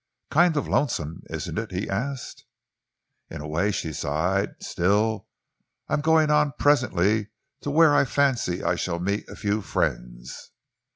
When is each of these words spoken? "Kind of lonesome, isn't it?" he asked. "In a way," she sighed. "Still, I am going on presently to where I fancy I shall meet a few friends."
"Kind 0.31 0.57
of 0.57 0.67
lonesome, 0.67 1.21
isn't 1.29 1.59
it?" 1.59 1.71
he 1.71 1.87
asked. 1.87 2.45
"In 3.29 3.39
a 3.39 3.47
way," 3.47 3.71
she 3.71 3.93
sighed. 3.93 4.55
"Still, 4.59 5.27
I 5.87 5.93
am 5.93 6.01
going 6.01 6.31
on 6.31 6.53
presently 6.57 7.29
to 7.61 7.69
where 7.69 7.93
I 7.93 8.05
fancy 8.05 8.63
I 8.63 8.73
shall 8.73 8.97
meet 8.97 9.29
a 9.29 9.35
few 9.35 9.61
friends." 9.61 10.49